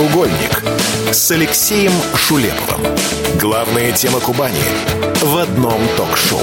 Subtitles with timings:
[0.00, 0.62] «Краеугольник»
[1.12, 2.86] с Алексеем Шулеповым.
[3.38, 4.56] Главная тема Кубани
[5.20, 6.40] в одном ток-шоу.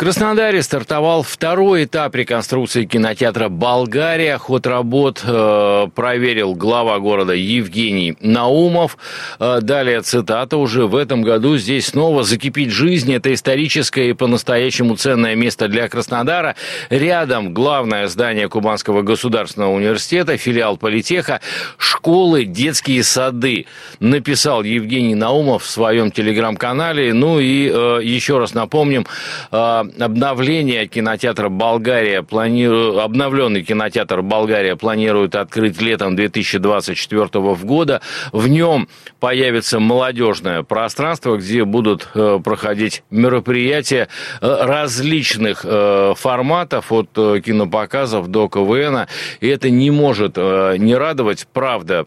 [0.00, 4.38] Краснодаре стартовал второй этап реконструкции кинотеатра «Болгария».
[4.38, 8.96] Ход работ э, проверил глава города Евгений Наумов.
[9.38, 10.56] Э, далее цитата.
[10.56, 13.12] «Уже в этом году здесь снова закипит жизнь.
[13.12, 16.56] Это историческое и по-настоящему ценное место для Краснодара.
[16.88, 21.42] Рядом главное здание Кубанского государственного университета, филиал политеха,
[21.76, 23.66] школы, детские сады»,
[23.98, 27.12] написал Евгений Наумов в своем телеграм-канале.
[27.12, 29.06] Ну и э, еще раз напомним,
[29.52, 32.98] э, обновление кинотеатра «Болгария», планиру...
[32.98, 37.28] обновленный кинотеатр «Болгария» планирует открыть летом 2024
[37.62, 38.00] года.
[38.32, 44.08] В нем появится молодежное пространство, где будут э, проходить мероприятия
[44.40, 49.06] э, различных э, форматов, от кинопоказов до КВН.
[49.40, 52.06] И это не может не радовать, правда,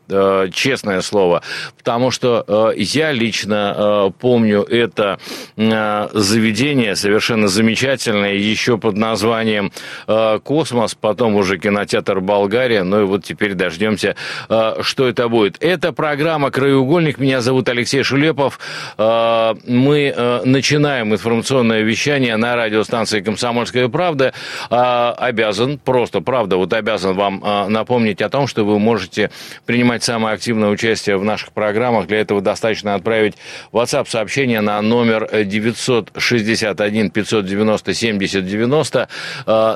[0.53, 1.41] честное слово,
[1.77, 5.19] потому что я лично помню это
[5.55, 9.71] заведение совершенно замечательное замечательный, еще под названием
[10.07, 14.15] э, «Космос», потом уже кинотеатр «Болгария», ну и вот теперь дождемся,
[14.47, 15.57] э, что это будет.
[15.59, 18.59] Это программа «Краеугольник», меня зовут Алексей Шулепов.
[18.97, 20.13] Э, мы
[20.45, 24.33] начинаем информационное вещание на радиостанции «Комсомольская правда».
[24.69, 29.31] Обязан, просто правда, вот обязан вам напомнить о том, что вы можете
[29.65, 32.07] принимать самое активное участие в наших программах.
[32.07, 33.35] Для этого достаточно отправить
[33.71, 39.07] WhatsApp-сообщение на номер 961 590 90 70 90.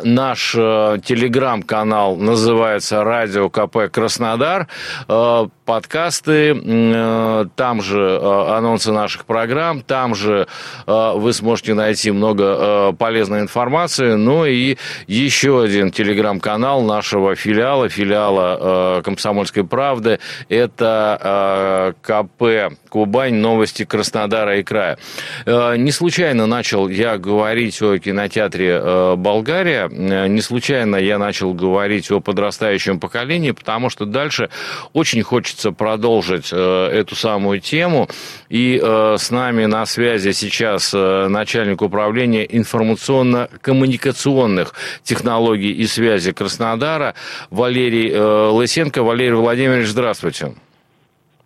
[0.03, 4.67] Наш э, телеграм-канал называется «Радио КП Краснодар».
[5.07, 10.47] Э, подкасты, э, там же анонсы наших программ, там же
[10.85, 14.13] вы сможете найти много полезной информации.
[14.13, 14.77] Ну и
[15.08, 20.19] еще один телеграм-канал нашего филиала, филиала «Комсомольской правды».
[20.49, 23.35] Это КП «Кубань.
[23.35, 24.98] Новости Краснодара и края».
[25.45, 31.54] Не случайно начал я говорить говорить о кинотеатре э, «Болгария», э, не случайно я начал
[31.54, 34.50] говорить о подрастающем поколении, потому что дальше
[34.94, 38.08] очень хочется продолжить э, эту самую тему.
[38.50, 44.73] И с нами на связи сейчас начальник управления информационно-коммуникационных
[45.04, 47.14] технологий и связи Краснодара
[47.49, 49.04] Валерий Лысенко.
[49.04, 50.54] Валерий Владимирович, здравствуйте.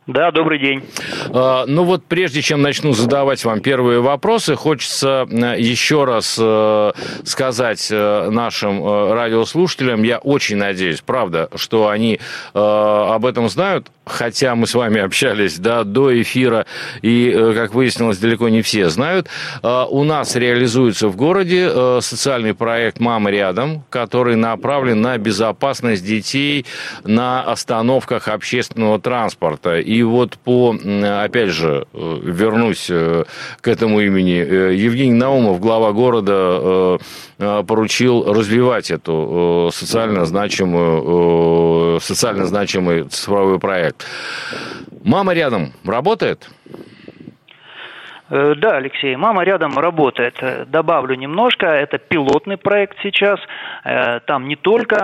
[0.08, 0.84] Да, добрый день.
[1.32, 6.92] А, ну вот прежде чем начну задавать вам первые вопросы, хочется э, еще раз э,
[7.24, 12.20] сказать э, нашим радиослушателям, я очень надеюсь, правда, что они
[12.54, 16.66] об этом знают, хотя мы с вами общались да, до эфира,
[17.02, 19.28] и, как выяснилось, далеко не все знают.
[19.64, 21.70] У нас реализуется в городе
[22.02, 26.66] социальный проект «Мама рядом», который направлен на безопасность детей
[27.04, 29.80] на остановках общественного транспорта.
[29.80, 30.76] И вот по,
[31.24, 33.24] опять же, э, вернусь э,
[33.62, 37.00] к этому имени, э, Евгений Наумов, глава города,
[37.68, 44.06] поручил развивать эту социально значимую, социально значимый цифровой проект.
[45.04, 46.50] Мама рядом работает?
[48.32, 50.38] Э, да, Алексей, мама рядом работает.
[50.42, 53.42] Э, добавлю немножко, это пилотный проект сейчас.
[53.84, 54.96] Э, там не только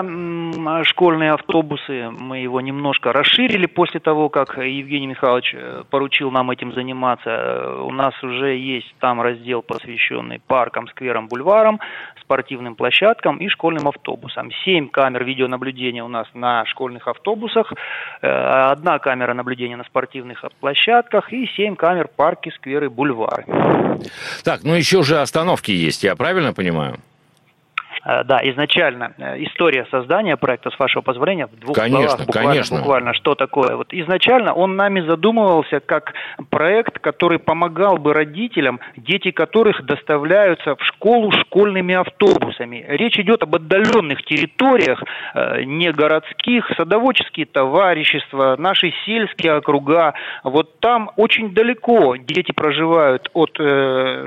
[0.86, 5.54] школьные автобусы, мы его немножко расширили после того, как Евгений Михайлович
[5.90, 7.82] поручил нам этим заниматься.
[7.82, 11.82] У нас уже есть там раздел, посвященный паркам, скверам, бульварам,
[12.22, 14.52] спортивным площадкам и школьным автобусам.
[14.64, 17.74] Семь камер видеонаблюдения у нас на школьных автобусах,
[18.22, 23.46] одна камера наблюдения на спортивных площадках и семь камер парки, скверы, бульвары бульвары.
[24.44, 27.00] Так, ну еще же остановки есть, я правильно понимаю?
[28.06, 32.52] Э, да, изначально э, история создания проекта, с вашего позволения, в двух конечно, словах, буквально,
[32.52, 32.78] конечно.
[32.78, 33.75] буквально, что такое.
[33.75, 36.13] Вот изначально он нами задумывался как
[36.50, 42.86] проект, который помогал бы родителям, дети которых доставляются в школу школьными автобусами.
[42.88, 45.03] Речь идет об отдаленных территориях,
[45.34, 50.13] э, не городских, садоводческие товарищества, наши сельские округа.
[50.44, 53.57] Вот там очень далеко дети проживают от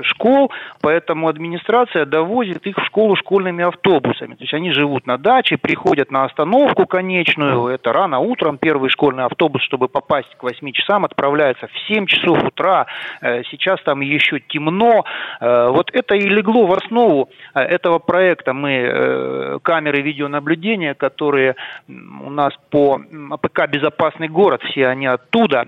[0.03, 0.51] школ,
[0.81, 4.35] поэтому администрация довозит их в школу школьными автобусами автобусами.
[4.35, 9.25] То есть они живут на даче, приходят на остановку конечную, это рано утром, первый школьный
[9.25, 12.85] автобус, чтобы попасть к 8 часам, отправляется в 7 часов утра,
[13.21, 15.05] э, сейчас там еще темно.
[15.39, 18.53] Э, вот это и легло в основу э, этого проекта.
[18.53, 21.55] Мы камеры видеонаблюдения, которые
[21.87, 25.65] у нас по АПК «Безопасный город», все они оттуда,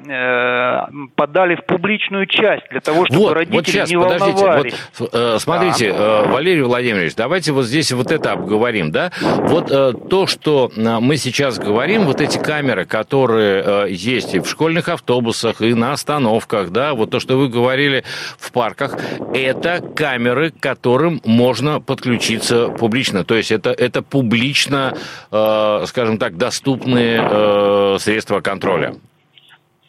[1.16, 4.76] подали в публичную часть для того, чтобы вот, родители вот сейчас, не волновались.
[5.00, 6.24] Вот, смотрите, да.
[6.24, 9.12] Валерий Владимирович, давайте вот здесь здесь вот это обговорим, да?
[9.22, 14.40] Вот э, то, что э, мы сейчас говорим, вот эти камеры, которые э, есть и
[14.40, 18.04] в школьных автобусах, и на остановках, да, вот то, что вы говорили
[18.38, 18.98] в парках,
[19.34, 23.24] это камеры, к которым можно подключиться публично.
[23.24, 24.96] То есть это, это публично,
[25.32, 28.96] э, скажем так, доступные э, средства контроля.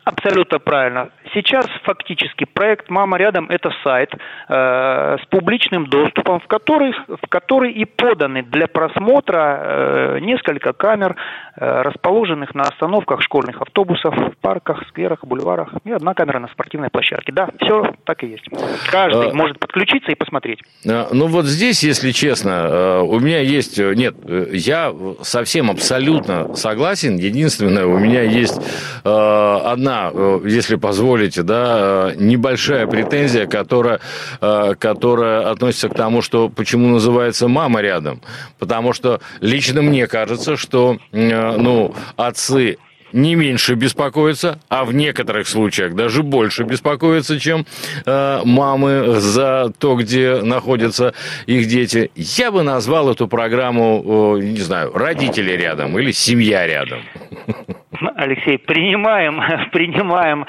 [0.05, 1.11] Абсолютно правильно.
[1.35, 7.73] Сейчас фактически проект «Мама рядом»– это сайт э, с публичным доступом, в который, в который
[7.73, 11.17] и поданы для просмотра э, несколько камер,
[11.57, 16.91] э, расположенных на остановках школьных автобусов, в парках, скверах, бульварах, и одна камера на спортивной
[16.91, 17.33] площадке.
[17.33, 18.49] Да, все так и есть.
[18.91, 19.35] Каждый а...
[19.35, 20.61] может подключиться и посмотреть.
[20.89, 23.79] А, ну вот здесь, если честно, э, у меня есть...
[23.79, 24.93] Э, нет, э, я
[25.23, 27.17] совсем абсолютно согласен.
[27.17, 28.61] Единственное, у меня есть
[29.05, 34.01] одна одна, э, если позволите, да, э, небольшая претензия, которая,
[34.41, 38.21] э, которая относится к тому, что почему называется мама рядом.
[38.59, 42.79] Потому что лично мне кажется, что ну, отцы
[43.15, 47.65] не меньше беспокоятся, а в некоторых случаях даже больше беспокоятся, чем
[48.05, 51.15] э, мамы за то, где находятся
[51.47, 52.11] их дети.
[52.17, 57.03] Я бы назвал эту программу, э, не знаю, родители рядом или семья рядом.
[58.17, 59.41] Алексей, принимаем,
[59.73, 60.47] принимаем,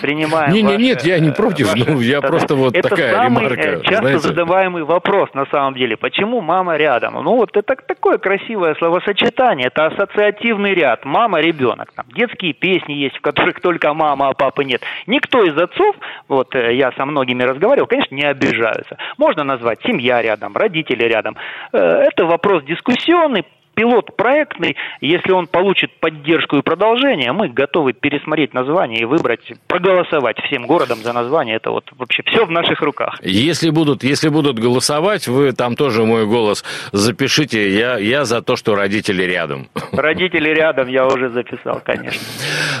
[0.00, 0.52] принимаем.
[0.52, 3.68] Не, не, нет, я не против, ваше, ну, я просто вот это такая самый ремарка.
[3.68, 4.18] Э, часто знаете?
[4.20, 5.96] задаваемый вопрос на самом деле.
[5.96, 7.14] Почему мама рядом?
[7.14, 9.68] Ну, вот это такое красивое словосочетание.
[9.68, 11.04] Это ассоциативный ряд.
[11.04, 11.92] Мама, ребенок.
[11.94, 14.82] Там детские песни есть, в которых только мама, а папы нет.
[15.06, 15.96] Никто из отцов,
[16.28, 18.96] вот э, я со многими разговаривал, конечно, не обижаются.
[19.18, 21.36] Можно назвать семья рядом, родители рядом.
[21.72, 23.44] Э, это вопрос дискуссионный,
[23.76, 30.38] пилот проектный, если он получит поддержку и продолжение, мы готовы пересмотреть название и выбрать, проголосовать
[30.46, 31.56] всем городом за название.
[31.56, 33.18] Это вот вообще все в наших руках.
[33.22, 37.70] Если будут, если будут голосовать, вы там тоже мой голос запишите.
[37.70, 39.68] Я, я за то, что родители рядом.
[39.92, 42.22] Родители рядом я уже записал, конечно.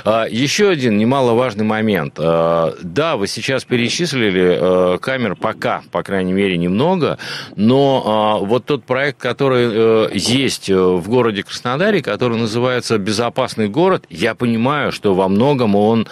[0.04, 2.14] А, еще один немаловажный момент.
[2.18, 7.18] А, да, вы сейчас перечислили а, камер пока, по крайней мере, немного,
[7.54, 14.04] но вот тот проект, который э, есть э, в городе Краснодаре, который называется «Безопасный город».
[14.10, 16.06] Я понимаю, что во многом он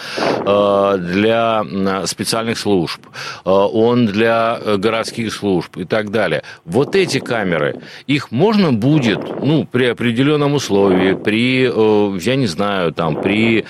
[0.46, 1.64] э, для
[2.06, 3.00] специальных служб,
[3.44, 6.42] э, он для городских служб и так далее.
[6.64, 12.92] Вот эти камеры, их можно будет, ну, при определенном условии, при, э, я не знаю,
[12.92, 13.64] там, при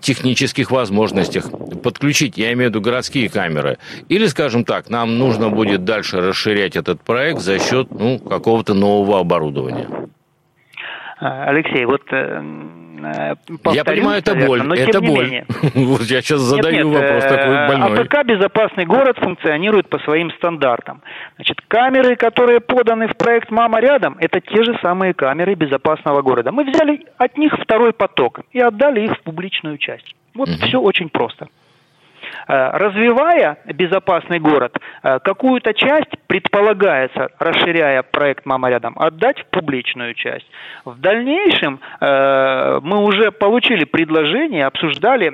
[0.00, 1.50] технических возможностях
[1.82, 3.78] подключить, я имею в виду городские камеры,
[4.08, 9.20] или, скажем так, нам нужно будет дальше расширять этот проект за счет ну, какого-то нового
[9.20, 9.88] оборудования.
[11.20, 12.42] А, Алексей, вот э,
[13.02, 13.34] э,
[13.72, 14.62] я понимаю, это боль.
[14.62, 15.24] Но это боль.
[15.24, 15.46] Менее.
[15.74, 18.00] вот я сейчас задаю нет, нет, вопрос такой э, больной.
[18.00, 21.02] АПК «Безопасный город» функционирует по своим стандартам.
[21.34, 26.52] Значит, камеры, которые поданы в проект «Мама рядом», это те же самые камеры безопасного города.
[26.52, 30.14] Мы взяли от них второй поток и отдали их в публичную часть.
[30.34, 30.58] Вот угу.
[30.66, 31.48] все очень просто.
[32.48, 40.14] Э, развивая безопасный город, э, какую-то часть предполагается, расширяя проект «Мама рядом», отдать в публичную
[40.14, 40.46] часть.
[40.84, 45.32] В дальнейшем э, мы уже получили предложение, обсуждали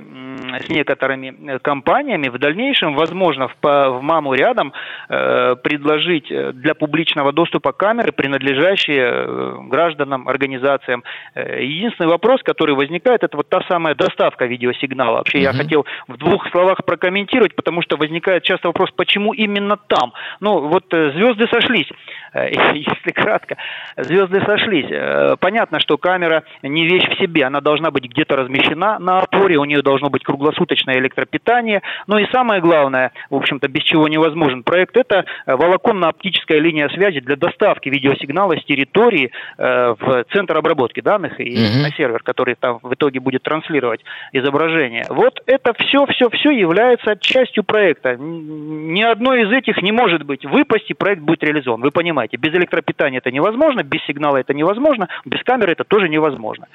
[0.60, 2.28] с некоторыми компаниями.
[2.28, 4.72] В дальнейшем, возможно, в, в «Маму рядом»
[5.08, 11.02] предложить для публичного доступа камеры, принадлежащие гражданам, организациям.
[11.34, 15.18] Единственный вопрос, который возникает, это вот та самая доставка видеосигнала.
[15.18, 15.44] Вообще, угу.
[15.44, 20.12] я хотел в двух словах прокомментировать, потому что возникает часто вопрос, почему именно там?
[20.40, 21.88] Ну, вот э, звезды сошлись,
[22.74, 23.56] если кратко.
[23.96, 24.90] Звезды сошлись.
[24.90, 29.56] Э, понятно, что камера не вещь в себе, она должна быть где-то размещена на опоре,
[29.56, 31.82] у нее должно быть круглосуточное электропитание.
[32.06, 37.36] Ну и самое главное, в общем-то, без чего невозможен проект, это волоконно-оптическая линия связи для
[37.36, 41.82] доставки видеосигнала с территории в центр обработки данных и угу.
[41.82, 44.00] на сервер, который там в итоге будет транслировать
[44.32, 45.04] изображение.
[45.08, 48.16] Вот это все, все, все является частью проекта.
[48.16, 51.80] Ни одно из этих не может быть выпасть, и проект будет реализован.
[51.80, 56.66] Вы понимаете, без электропитания это невозможно, без сигнала это невозможно, без камеры это тоже невозможно.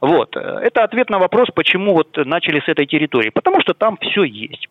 [0.00, 0.36] Вот.
[0.36, 3.30] Это ответ на вопрос, почему вот начали с этой территории.
[3.30, 4.68] Потому что там все есть.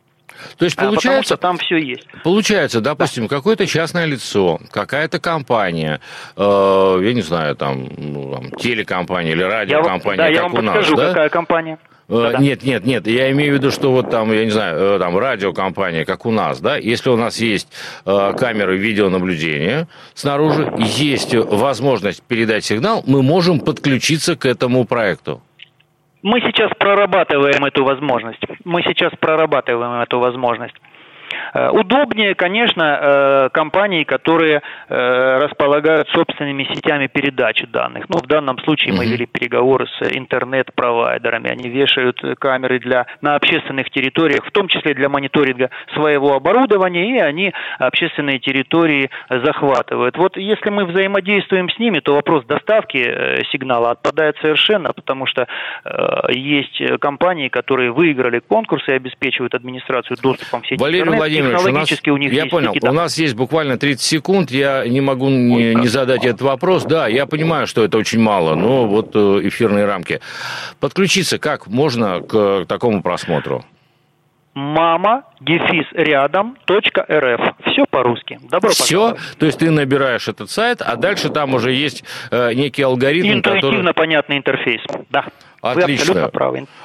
[0.57, 2.07] То есть получается, а потому что там все есть.
[2.23, 3.35] Получается, допустим, да.
[3.35, 5.99] какое-то частное лицо, какая-то компания,
[6.35, 10.53] э, я не знаю, там, ну, там телекомпания или радиокомпания, я, как да, я вам
[10.53, 11.07] у подскажу, нас, да?
[11.09, 11.77] какая компания.
[12.07, 12.37] Да-да.
[12.37, 14.99] Э, нет, нет, нет, я имею в виду, что вот там, я не знаю, э,
[14.99, 17.67] там радиокомпания, как у нас, да, если у нас есть
[18.05, 25.41] э, камеры видеонаблюдения снаружи, есть возможность передать сигнал, мы можем подключиться к этому проекту.
[26.21, 28.39] Мы сейчас прорабатываем эту возможность.
[28.63, 30.75] Мы сейчас прорабатываем эту возможность.
[31.53, 38.05] Удобнее, конечно, компании, которые располагают собственными сетями передачи данных.
[38.09, 41.49] Ну, в данном случае мы вели переговоры с интернет-провайдерами.
[41.49, 47.19] Они вешают камеры для, на общественных территориях, в том числе для мониторинга своего оборудования, и
[47.19, 50.17] они общественные территории захватывают.
[50.17, 55.47] Вот если мы взаимодействуем с ними, то вопрос доставки э, сигнала отпадает совершенно, потому что
[55.85, 61.19] э, есть компании, которые выиграли конкурс и обеспечивают администрацию доступом в сеть Валерий интернет.
[61.23, 64.85] Владимирович, у, нас, у них я есть понял, у нас есть буквально 30 секунд, я
[64.87, 66.83] не могу не, не задать этот вопрос.
[66.83, 70.19] Да, я понимаю, что это очень мало, но вот э, эфирные рамки.
[70.79, 73.63] Подключиться как можно к такому просмотру?
[74.53, 77.55] мама, дефис рядом, точка рф.
[77.65, 78.39] Все по-русски.
[78.49, 79.15] Добро Все?
[79.39, 83.77] То есть ты набираешь этот сайт, а дальше там уже есть э, некий алгоритм, Интуитивно
[83.77, 83.93] который...
[83.93, 85.25] понятный интерфейс, да.
[85.63, 86.29] Отлично.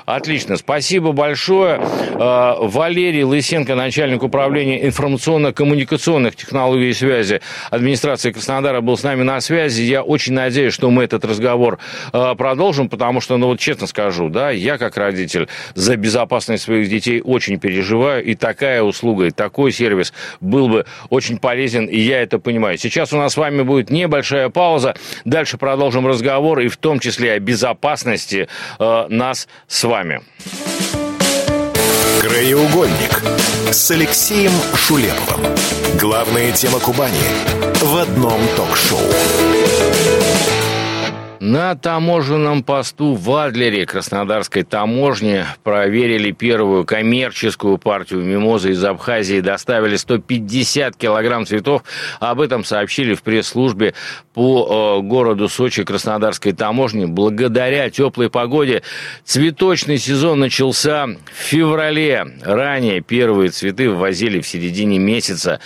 [0.06, 0.56] Отлично.
[0.56, 1.80] Спасибо большое.
[2.14, 7.40] Э, Валерий Лысенко, начальник управления информационно-коммуникационных технологий и связи
[7.72, 9.82] администрации Краснодара, был с нами на связи.
[9.82, 11.80] Я очень надеюсь, что мы этот разговор
[12.12, 16.88] э, продолжим, потому что, ну вот честно скажу, да, я как родитель за безопасность своих
[16.88, 22.22] детей очень переживаю, и такая услуга, и такой сервис был бы очень полезен, и я
[22.22, 22.78] это понимаю.
[22.78, 24.94] Сейчас у нас с вами будет небольшая пауза.
[25.24, 28.46] Дальше продолжим разговор, и в том числе о безопасности
[28.78, 30.22] э, нас с вами.
[32.20, 33.22] Краеугольник
[33.72, 35.54] с Алексеем Шулеповым.
[35.98, 37.18] Главная тема Кубани
[37.80, 38.98] в одном ток-шоу.
[41.40, 49.40] На таможенном посту в Адлере Краснодарской таможни проверили первую коммерческую партию мимозы из Абхазии.
[49.40, 51.84] Доставили 150 килограмм цветов.
[52.18, 53.94] Об этом сообщили в пресс-службе
[54.34, 57.04] по э, городу Сочи Краснодарской таможни.
[57.04, 58.82] Благодаря теплой погоде
[59.24, 62.26] цветочный сезон начался в феврале.
[62.42, 65.60] Ранее первые цветы ввозили в середине месяца.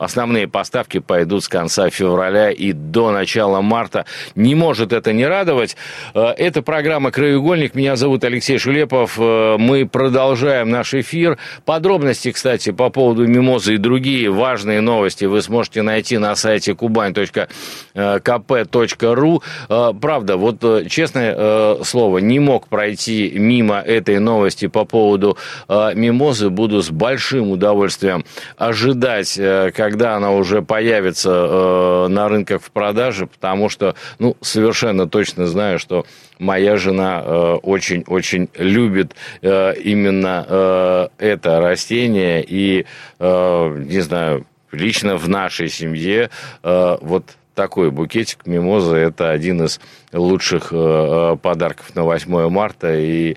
[0.00, 4.06] Основные поставки пойдут с конца февраля и до начала марта.
[4.34, 5.76] Не может это не радовать.
[6.14, 7.74] Э, это программа «Краеугольник».
[7.74, 9.18] Меня зовут Алексей Шулепов.
[9.18, 11.36] Э, мы продолжаем наш эфир.
[11.66, 19.42] Подробности, кстати, по поводу мимозы и другие важные новости вы сможете найти на сайте kubань.kp.ru.
[19.68, 25.36] Э, правда, вот честное слово, не мог пройти мимо этой новости по поводу
[25.68, 26.48] мимозы.
[26.48, 28.24] Буду с большим удовольствием
[28.56, 35.08] ожидать, как когда она уже появится э, на рынках в продаже, потому что, ну, совершенно
[35.08, 36.06] точно знаю, что
[36.38, 42.86] моя жена очень-очень э, любит э, именно э, это растение, и,
[43.18, 46.30] э, не знаю, лично в нашей семье
[46.62, 47.24] э, вот
[47.56, 49.80] такой букетик мимозы– это один из
[50.12, 53.36] лучших э, э подарков на 8 марта, и э,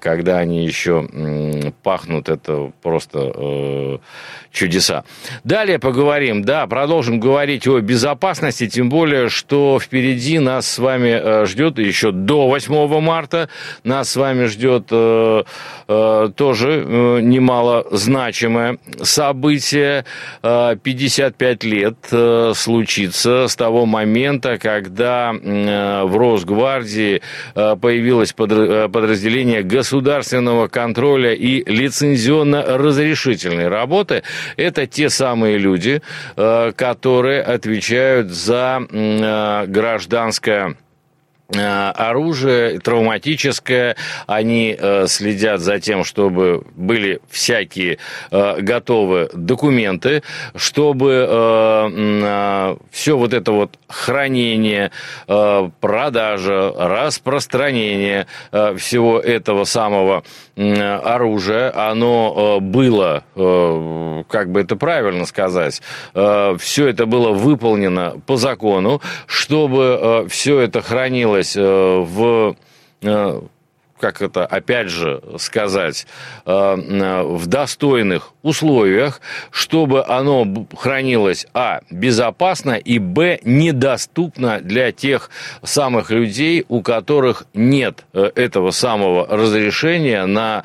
[0.00, 3.98] когда они еще э, пахнут, это просто э,
[4.52, 5.04] чудеса.
[5.42, 11.46] Далее поговорим, да, продолжим говорить о безопасности, тем более, что впереди нас с вами э,
[11.46, 13.48] ждет еще до 8 марта,
[13.82, 15.42] нас с вами ждет э,
[15.88, 20.04] э, тоже э, немало значимое событие.
[20.42, 27.22] Э, 55 лет э, случится с того момента, когда э, в Росгвардии
[27.54, 28.88] э, появилось э,
[29.32, 34.22] подразделение государственного контроля и лицензионно-разрешительной работы–
[34.56, 36.02] это те самые люди,
[36.36, 40.76] э, которые отвечают за э, гражданское
[41.54, 47.98] оружие травматическое, они э, следят за тем, чтобы были всякие
[48.30, 50.22] э, готовые документы,
[50.56, 51.12] чтобы
[52.90, 54.90] все вот это вот хранение,
[55.26, 60.22] продажа, распространение всего этого самого
[60.56, 65.82] оружия, оно было, как бы это правильно сказать,
[66.12, 72.56] все это было выполнено по закону, чтобы все это хранилось находясь э, в
[73.02, 73.40] э,
[74.02, 76.08] как это опять же сказать,
[76.44, 79.20] э, в достойных условиях,
[79.52, 85.30] чтобы оно хранилось, а, безопасно, и, б, недоступно для тех
[85.62, 90.64] самых людей, у которых нет этого самого разрешения на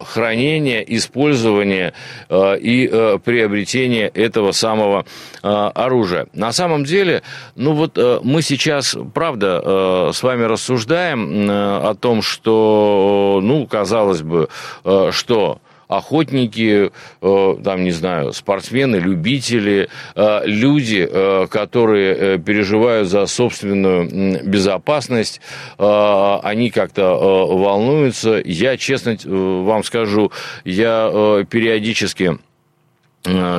[0.00, 1.92] хранение, использование
[2.28, 5.04] и приобретение этого самого
[5.42, 6.26] оружия.
[6.32, 7.22] На самом деле,
[7.54, 14.48] ну вот мы сейчас, правда, с вами рассуждаем о том, том, что, ну, казалось бы,
[14.84, 23.26] э, что охотники, э, там, не знаю, спортсмены, любители, э, люди, э, которые переживают за
[23.26, 25.40] собственную безопасность,
[25.78, 27.04] они как-то
[27.46, 28.40] волнуются.
[28.44, 30.32] Я, честно вам скажу,
[30.64, 32.47] я периодически Э,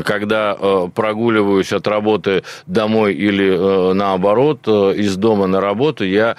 [0.03, 6.35] когда э, прогуливаюсь от работы домой или э, наоборот из дома на работу, я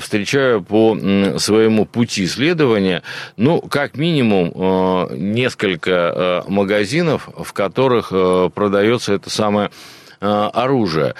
[0.00, 0.96] встречаю по
[1.38, 3.02] своему пути следования,
[3.36, 8.10] ну, как минимум, несколько магазинов, в которых
[8.54, 9.70] продается это самое
[10.20, 11.14] оружие.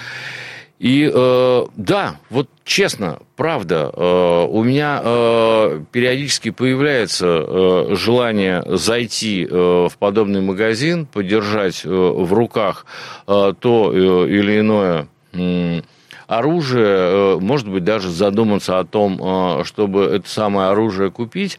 [0.81, 9.47] И э, да, вот честно, правда, э, у меня э, периодически появляется э, желание зайти
[9.47, 12.87] э, в подобный магазин, подержать э, в руках
[13.27, 15.07] э, то э, или иное.
[15.35, 15.83] Э,
[16.27, 21.59] оружие, э, может быть, даже задуматься о том, э, чтобы это самое оружие купить,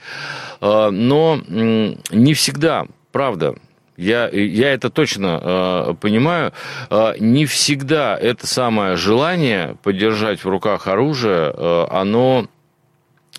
[0.59, 3.55] но не всегда, правда,
[3.97, 6.53] я, я это точно э, понимаю.
[6.89, 12.47] Э, не всегда это самое желание подержать в руках оружие, э, оно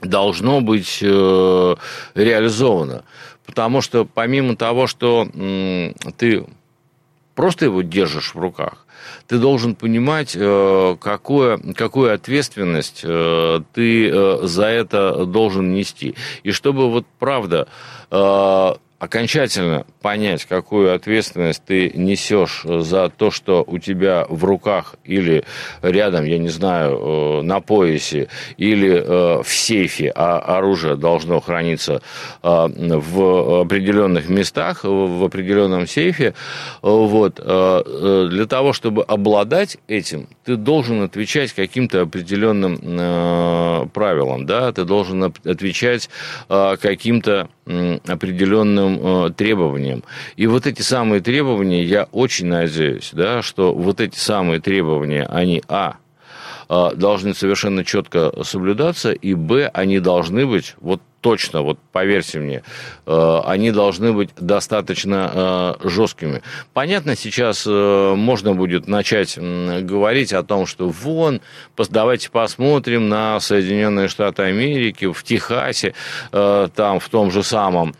[0.00, 1.75] должно быть э,
[2.14, 3.04] реализовано.
[3.47, 6.44] Потому что помимо того, что э, ты
[7.35, 8.87] просто его держишь в руках,
[9.26, 16.14] ты должен понимать, э, какое, какую ответственность э, ты э, за это должен нести.
[16.42, 17.68] И чтобы вот правда
[19.02, 25.44] окончательно понять, какую ответственность ты несешь за то, что у тебя в руках или
[25.82, 28.28] рядом, я не знаю, э, на поясе
[28.59, 32.00] или э, в сейфе, а оружие должно храниться
[32.44, 36.35] э, в определенных местах, в определенном сейфе,
[36.80, 45.25] вот, для того, чтобы обладать этим, ты должен отвечать каким-то определенным правилам, да, ты должен
[45.25, 46.09] отвечать
[46.49, 50.02] каким-то определенным э, требованиям.
[50.37, 55.62] И вот эти самые требования, я очень надеюсь, да, что вот эти самые требования, они,
[55.69, 55.97] а,
[56.69, 62.62] э, должны совершенно четко соблюдаться, и, б, они должны быть вот точно, вот поверьте мне,
[63.06, 66.42] э, они должны быть достаточно э, жесткими.
[66.74, 71.40] Понятно, сейчас э, можно будет начать говорить о том, что вон,
[71.88, 75.94] давайте посмотрим на Соединенные Штаты Америки, в Техасе,
[76.30, 77.94] там в том же самом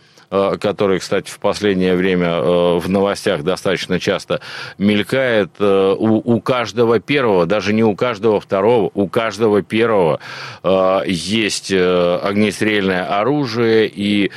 [0.59, 4.41] который, кстати, в последнее время э, в новостях достаточно часто
[4.77, 10.19] мелькает, э, у, у каждого первого, даже не у каждого второго, у каждого первого
[11.05, 14.31] есть огнестрельное оружие и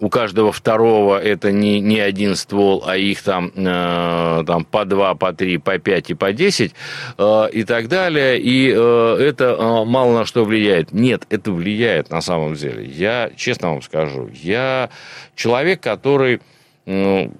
[0.00, 5.14] у каждого второго это не, не один ствол, а их там, э, там по два,
[5.14, 6.74] по три, по пять и по десять
[7.18, 8.40] э, и так далее.
[8.40, 10.92] И э, это э, мало на что влияет.
[10.92, 12.84] Нет, это влияет на самом деле.
[12.86, 14.88] Я честно вам скажу, я
[15.34, 16.40] человек, который
[16.86, 17.32] ну,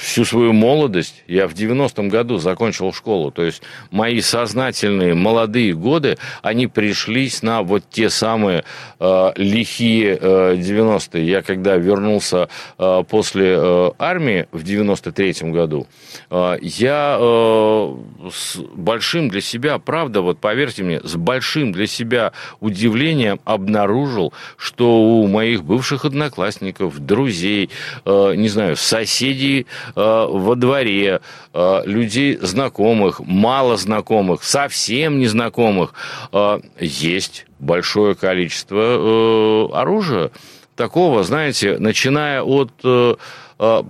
[0.00, 6.16] всю свою молодость, я в 90-м году закончил школу, то есть мои сознательные молодые годы,
[6.42, 8.64] они пришлись на вот те самые
[8.98, 11.26] э, лихие э, 90-е.
[11.26, 15.86] Я когда вернулся э, после э, армии в 93-м году,
[16.30, 17.94] э, я э,
[18.32, 25.02] с большим для себя, правда, вот поверьте мне, с большим для себя удивлением обнаружил, что
[25.02, 27.68] у моих бывших одноклассников, друзей,
[28.06, 31.20] э, не знаю, соседей, во дворе,
[31.52, 35.94] э, людей знакомых, мало знакомых, совсем незнакомых,
[36.32, 40.30] э, есть большое количество оружия.
[40.76, 42.72] Такого, знаете, начиная от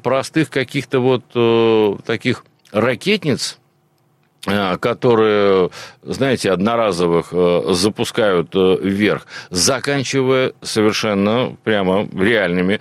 [0.02, 3.59] простых каких-то вот таких ракетниц, Э,
[4.42, 5.70] которые,
[6.02, 12.80] знаете, одноразовых э, запускают э, вверх, заканчивая совершенно прямо реальными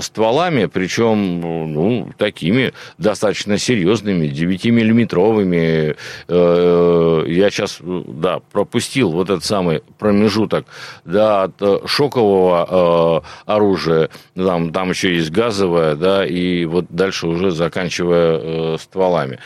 [0.00, 1.40] стволами, причем
[1.72, 5.96] ну, такими достаточно серьезными, 9-миллиметровыми.
[6.28, 10.66] Я сейчас, да, пропустил вот этот самый промежуток
[11.04, 18.76] да, от шокового оружия, там, там еще есть газовое, да, и вот дальше уже заканчивая
[18.78, 19.38] стволами.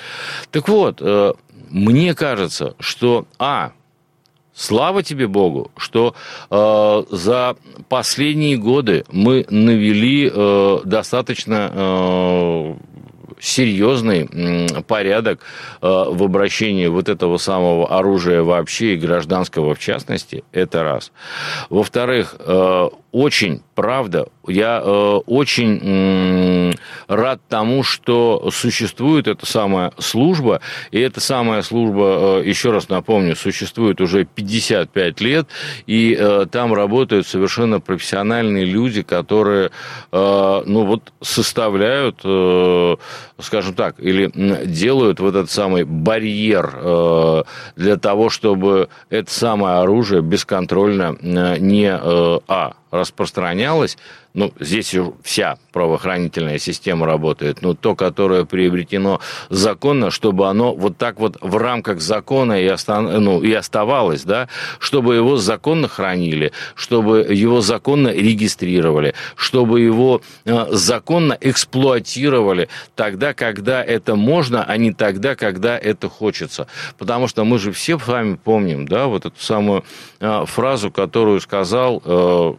[0.50, 1.00] Так вот,
[1.71, 3.73] мне кажется, что, а,
[4.53, 6.15] Слава тебе Богу, что
[6.51, 7.57] э, за
[7.89, 12.75] последние годы мы навели э, достаточно э,
[13.41, 14.29] серьезный
[14.87, 15.41] порядок
[15.81, 20.45] э, в обращении вот этого самого оружия вообще и гражданского в частности.
[20.53, 21.13] Это раз.
[21.71, 24.27] Во-вторых, э, очень правда.
[24.47, 26.73] Я э, очень э,
[27.09, 33.37] рад тому, что существует эта самая служба, и эта самая служба, э, еще раз напомню,
[33.37, 35.49] существует уже 55 лет,
[35.87, 39.71] и э, там работают совершенно профессиональные люди, которые,
[40.12, 42.97] э, ну вот, составляют, э,
[43.38, 44.31] скажем так, или
[44.66, 47.43] делают вот этот самый барьер э,
[47.77, 53.96] для того, чтобы это самое оружие бесконтрольно э, не э, а распространялось,
[54.33, 61.18] ну, здесь вся правоохранительная система работает, но то, которое приобретено законно, чтобы оно вот так
[61.18, 63.00] вот в рамках закона и, оста...
[63.00, 64.48] ну, и оставалось, да,
[64.79, 73.83] чтобы его законно хранили, чтобы его законно регистрировали, чтобы его э, законно эксплуатировали тогда, когда
[73.83, 76.68] это можно, а не тогда, когда это хочется.
[76.98, 79.85] Потому что мы же все с вами помним, да, вот эту самую
[80.20, 82.55] э, фразу, которую сказал э,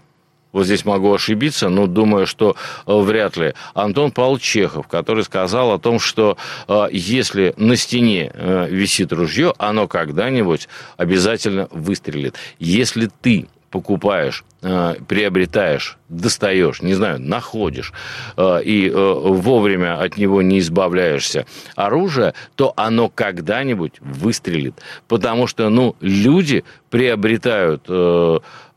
[0.52, 5.72] вот здесь могу ошибиться, но думаю, что э, вряд ли, Антон Павлович Чехов, который сказал
[5.72, 6.38] о том, что
[6.68, 12.36] э, если на стене э, висит ружье, оно когда-нибудь обязательно выстрелит.
[12.60, 17.94] Если ты покупаешь, приобретаешь, достаешь, не знаю, находишь
[18.38, 24.76] и вовремя от него не избавляешься оружие, то оно когда-нибудь выстрелит.
[25.08, 27.88] Потому что, ну, люди приобретают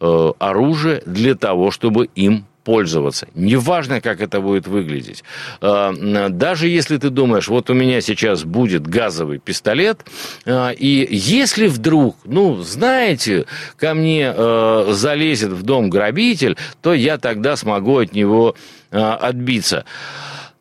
[0.06, 3.28] Э, оружие для того, чтобы им пользоваться.
[3.34, 5.22] Неважно, как это будет выглядеть.
[5.60, 5.92] Э,
[6.30, 10.04] даже если ты думаешь, вот у меня сейчас будет газовый пистолет,
[10.44, 13.46] э, и если вдруг, ну, знаете,
[13.76, 18.56] ко мне залезет в дом грабитель, то я тогда смогу от него
[18.90, 19.84] отбиться.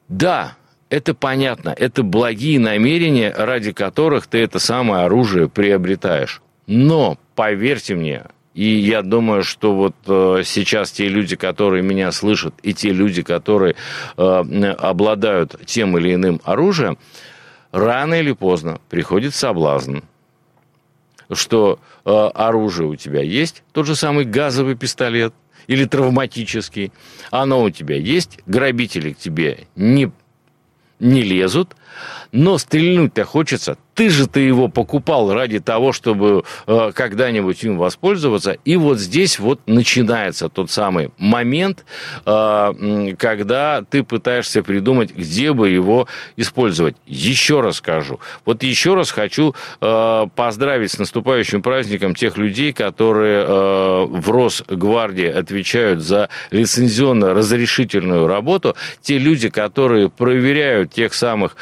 [0.10, 0.56] Да,
[0.94, 6.39] это понятно, это благие намерения, ради которых ты это самое оружие приобретаешь.
[6.68, 12.54] Но, поверьте мне, и я думаю, что вот э, сейчас те люди, которые меня слышат,
[12.62, 13.76] и те люди, которые
[14.16, 16.98] э, обладают тем или иным оружием,
[17.72, 20.00] рано или поздно приходит соблазн,
[21.32, 25.34] что э, оружие у тебя есть, тот же самый газовый пистолет
[25.66, 26.92] или травматический,
[27.32, 30.12] оно у тебя есть, грабители к тебе не,
[31.00, 31.76] не лезут,
[32.32, 38.58] но стрельнуть-то хочется ты же ты его покупал ради того, чтобы э, когда-нибудь им воспользоваться.
[38.65, 41.86] И вот здесь вот начинается тот самый момент,
[42.25, 46.95] э, когда ты пытаешься придумать, где бы его использовать.
[47.06, 48.19] Еще раз скажу.
[48.45, 55.27] Вот еще раз хочу э, поздравить с наступающим праздником тех людей, которые э, в Росгвардии
[55.27, 58.75] отвечают за лицензионно-разрешительную работу.
[59.01, 61.56] Те люди, которые проверяют тех самых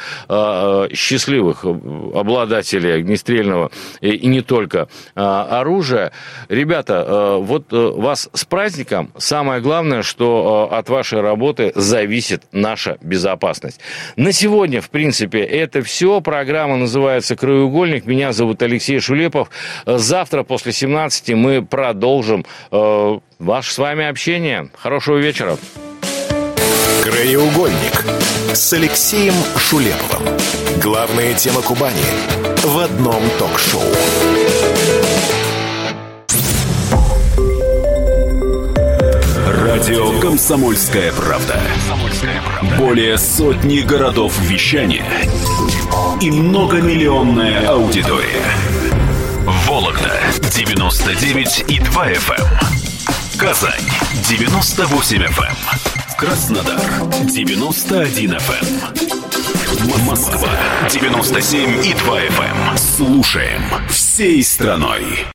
[0.92, 6.12] счастливых обладатели огнестрельного и не только а, оружия.
[6.48, 9.12] Ребята, а, вот э, вас с праздником.
[9.16, 13.80] Самое главное, что от вашей работы зависит наша безопасность.
[14.16, 16.20] На сегодня, в принципе, это все.
[16.20, 18.06] Программа называется «Краеугольник».
[18.06, 19.50] Меня зовут Алексей Шулепов.
[19.86, 24.70] Завтра после 17 мы продолжим э, ваше с вами общение.
[24.76, 25.56] Хорошего вечера.
[27.02, 28.04] Краеугольник
[28.54, 30.22] с Алексеем Шулеповым.
[30.80, 32.00] Главная тема Кубани
[32.62, 33.82] в одном ток-шоу.
[39.48, 41.60] Радио «Комсомольская правда».
[42.78, 45.04] Более сотни городов вещания
[46.20, 48.44] и многомиллионная аудитория.
[49.66, 50.20] Вологда
[50.54, 52.40] 99 и 2 FM.
[52.40, 53.38] Эм.
[53.38, 53.90] Казань
[54.28, 55.91] 98 FM.
[56.22, 56.78] Краснодар
[57.24, 60.06] 91 FM.
[60.06, 60.48] Москва
[60.88, 62.76] 97 и 2 FM.
[62.76, 65.26] Слушаем всей страной.